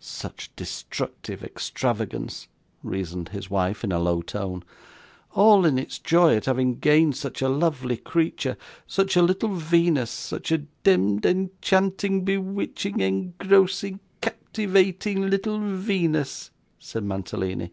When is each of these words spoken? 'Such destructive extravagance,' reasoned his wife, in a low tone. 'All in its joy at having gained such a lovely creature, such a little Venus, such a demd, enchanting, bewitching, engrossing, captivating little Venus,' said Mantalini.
'Such 0.00 0.50
destructive 0.56 1.44
extravagance,' 1.44 2.48
reasoned 2.82 3.28
his 3.28 3.48
wife, 3.48 3.84
in 3.84 3.92
a 3.92 4.00
low 4.00 4.20
tone. 4.20 4.64
'All 5.34 5.64
in 5.64 5.78
its 5.78 6.00
joy 6.00 6.34
at 6.34 6.46
having 6.46 6.80
gained 6.80 7.16
such 7.16 7.40
a 7.40 7.48
lovely 7.48 7.96
creature, 7.96 8.56
such 8.88 9.14
a 9.14 9.22
little 9.22 9.54
Venus, 9.54 10.10
such 10.10 10.50
a 10.50 10.64
demd, 10.82 11.24
enchanting, 11.24 12.24
bewitching, 12.24 12.98
engrossing, 12.98 14.00
captivating 14.20 15.30
little 15.30 15.60
Venus,' 15.60 16.50
said 16.80 17.04
Mantalini. 17.04 17.70